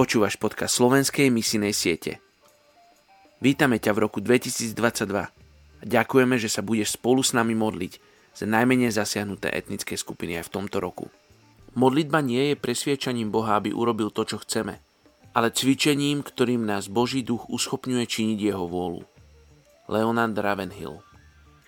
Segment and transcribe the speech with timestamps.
[0.00, 2.24] Počúvaš podcast slovenskej misinej siete.
[3.36, 4.72] Vítame ťa v roku 2022
[5.12, 5.28] a
[5.84, 8.00] ďakujeme, že sa budeš spolu s nami modliť
[8.32, 11.12] za najmenej zasiahnuté etnické skupiny aj v tomto roku.
[11.76, 14.80] Modlitba nie je presviečaním Boha, aby urobil to, čo chceme,
[15.36, 19.04] ale cvičením, ktorým nás Boží duch uschopňuje činiť jeho vôľu.
[19.92, 21.04] Leonard Ravenhill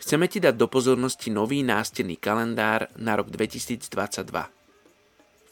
[0.01, 3.93] Chceme ti dať do pozornosti nový nástenný kalendár na rok 2022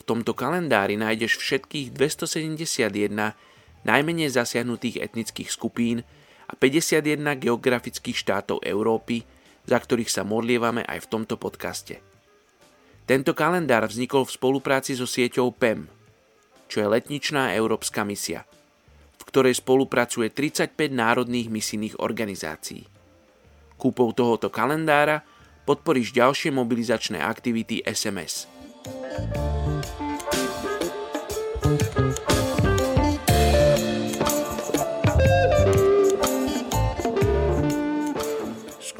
[0.01, 3.37] v tomto kalendári nájdeš všetkých 271
[3.85, 6.01] najmenej zasiahnutých etnických skupín
[6.49, 9.29] a 51 geografických štátov Európy,
[9.69, 12.01] za ktorých sa modlievame aj v tomto podcaste.
[13.05, 15.91] Tento kalendár vznikol v spolupráci so sieťou PEM,
[16.71, 18.47] čo je letničná európska misia,
[19.19, 22.87] v ktorej spolupracuje 35 národných misijných organizácií.
[23.77, 25.27] Kúpou tohoto kalendára
[25.67, 28.47] podporíš ďalšie mobilizačné aktivity SMS.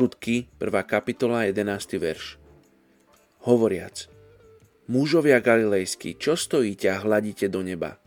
[0.01, 0.81] Skutky, 1.
[0.89, 2.01] kapitola, 11.
[2.01, 2.41] verš.
[3.45, 4.09] Hovoriac,
[4.89, 8.01] mužovia galilejskí, čo stojíte a hladíte do neba?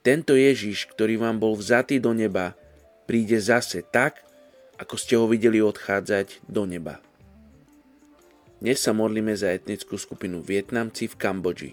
[0.00, 2.56] Tento Ježiš, ktorý vám bol vzatý do neba,
[3.04, 4.24] príde zase tak,
[4.80, 6.96] ako ste ho videli odchádzať do neba.
[8.64, 11.72] Dnes sa modlíme za etnickú skupinu Vietnamci v Kambodži.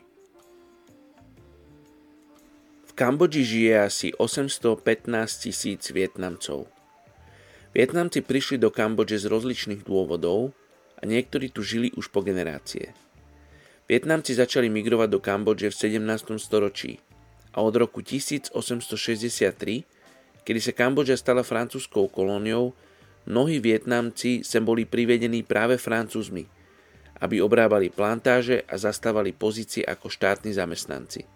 [2.84, 4.84] V Kambodži žije asi 815
[5.48, 6.75] tisíc Vietnamcov.
[7.76, 10.56] Vietnamci prišli do Kambodže z rozličných dôvodov
[10.96, 12.96] a niektorí tu žili už po generácie.
[13.92, 16.40] Vietnamci začali migrovať do Kambodže v 17.
[16.40, 17.04] storočí
[17.52, 18.56] a od roku 1863,
[20.48, 22.72] kedy sa Kambodža stala francúzskou kolóniou,
[23.28, 26.48] mnohí Vietnamci sem boli privedení práve francúzmi,
[27.20, 31.28] aby obrábali plantáže a zastávali pozície ako štátni zamestnanci.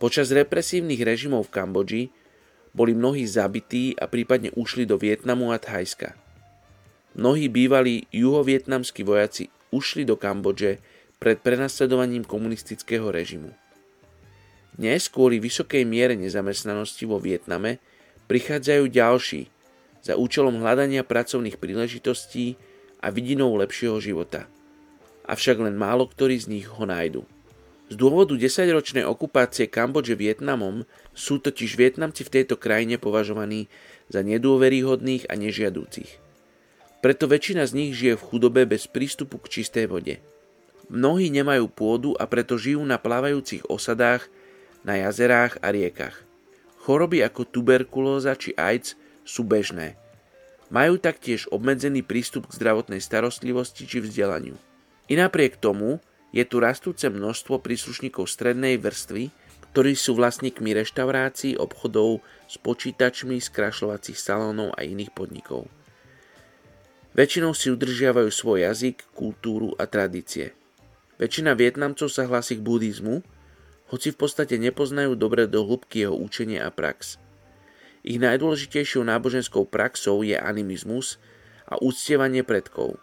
[0.00, 2.02] Počas represívnych režimov v Kambodži
[2.76, 6.12] boli mnohí zabití a prípadne ušli do Vietnamu a Thajska.
[7.16, 10.84] Mnohí bývalí juhovietnamskí vojaci ušli do Kambodže
[11.16, 13.56] pred prenasledovaním komunistického režimu.
[14.76, 17.80] Dnes kvôli vysokej miere nezamestnanosti vo Vietname
[18.28, 19.48] prichádzajú ďalší
[20.04, 22.60] za účelom hľadania pracovných príležitostí
[23.00, 24.44] a vidinou lepšieho života.
[25.24, 27.24] Avšak len málo ktorí z nich ho nájdu.
[27.86, 30.82] Z dôvodu desaťročnej okupácie Kambodže Vietnamom
[31.14, 33.70] sú totiž Vietnamci v tejto krajine považovaní
[34.10, 36.18] za nedôveryhodných a nežiadúcich.
[36.98, 40.18] Preto väčšina z nich žije v chudobe bez prístupu k čistej vode.
[40.90, 44.26] Mnohí nemajú pôdu a preto žijú na plávajúcich osadách,
[44.82, 46.26] na jazerách a riekach.
[46.82, 49.94] Choroby ako tuberkulóza či AIDS sú bežné.
[50.70, 54.58] Majú taktiež obmedzený prístup k zdravotnej starostlivosti či vzdelaniu.
[55.06, 56.02] I napriek tomu
[56.36, 59.32] je tu rastúce množstvo príslušníkov strednej vrstvy,
[59.72, 65.72] ktorí sú vlastníkmi reštaurácií, obchodov s počítačmi, skrašľovacích salónov a iných podnikov.
[67.16, 70.52] Väčšinou si udržiavajú svoj jazyk, kultúru a tradície.
[71.16, 73.24] Väčšina Vietnamcov sa hlási k buddhizmu,
[73.88, 77.16] hoci v podstate nepoznajú dobre do hĺbky jeho učenie a prax.
[78.04, 81.16] Ich najdôležitejšou náboženskou praxou je animizmus
[81.64, 83.00] a úctievanie predkov.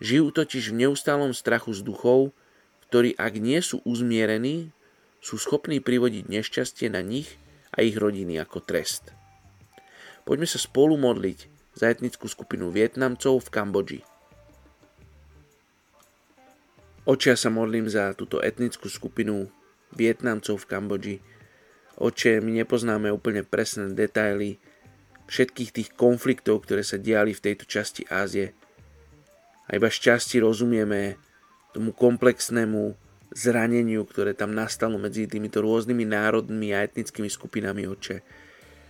[0.00, 2.32] Žijú totiž v neustálom strachu z duchov,
[2.88, 4.70] ktorí ak nie sú uzmierení,
[5.18, 7.34] sú schopní privodiť nešťastie na nich
[7.74, 9.10] a ich rodiny ako trest.
[10.22, 14.00] Poďme sa spolu modliť za etnickú skupinu Vietnamcov v Kambodži.
[17.06, 19.46] Oče, ja sa modlím za túto etnickú skupinu
[19.94, 21.16] Vietnamcov v Kambodži.
[21.94, 24.58] Oče, my nepoznáme úplne presné detaily
[25.30, 28.54] všetkých tých konfliktov, ktoré sa diali v tejto časti Ázie.
[29.66, 31.18] A iba šťastí rozumieme
[31.76, 32.96] tomu komplexnému
[33.36, 38.24] zraneniu, ktoré tam nastalo medzi týmito rôznymi národmi a etnickými skupinami oče.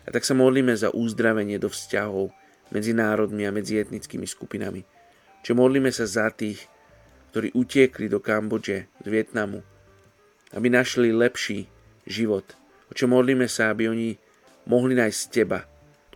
[0.06, 2.30] A tak sa modlíme za uzdravenie do vzťahov
[2.70, 4.86] medzi národmi a medzi etnickými skupinami.
[5.42, 6.62] Čo modlíme sa za tých,
[7.34, 9.66] ktorí utiekli do Kambodže z Vietnamu,
[10.54, 11.66] aby našli lepší
[12.06, 12.54] život.
[12.94, 14.14] Oče, modlíme sa, aby oni
[14.70, 15.66] mohli nájsť teba.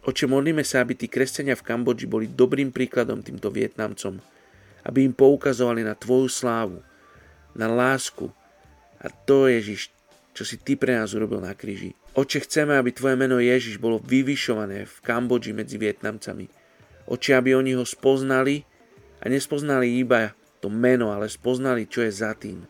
[0.06, 4.22] Oče, modlíme sa, aby tí kresťania v Kambodži boli dobrým príkladom týmto Vietnamcom,
[4.90, 6.82] aby im poukazovali na Tvoju slávu,
[7.54, 8.26] na lásku.
[8.98, 9.94] A to, Ježiš,
[10.34, 11.94] čo si Ty pre nás urobil na kríži.
[12.18, 16.50] Oče, chceme, aby Tvoje meno Ježiš bolo vyvyšované v Kambodži medzi Vietnamcami.
[17.06, 18.66] Oče, aby oni ho spoznali
[19.22, 22.66] a nespoznali iba to meno, ale spoznali, čo je za tým.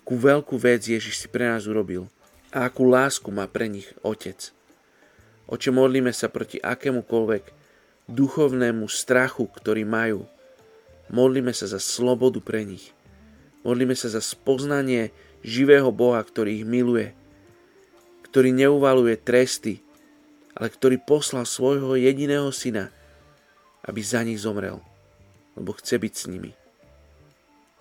[0.00, 2.08] Akú veľkú vec Ježiš si pre nás urobil
[2.48, 4.56] a akú lásku má pre nich Otec.
[5.44, 7.44] Oče, modlíme sa proti akémukoľvek
[8.08, 10.24] duchovnému strachu, ktorý majú,
[11.08, 12.92] Modlíme sa za slobodu pre nich.
[13.64, 15.10] Modlíme sa za spoznanie
[15.40, 17.16] živého Boha, ktorý ich miluje,
[18.28, 19.80] ktorý neuvaluje tresty,
[20.52, 22.92] ale ktorý poslal svojho jediného syna,
[23.86, 24.84] aby za nich zomrel,
[25.56, 26.52] lebo chce byť s nimi.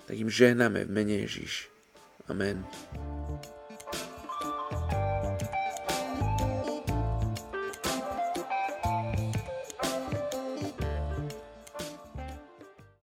[0.07, 1.67] Tak im žehname v mene Ježiš.
[2.31, 2.63] Amen.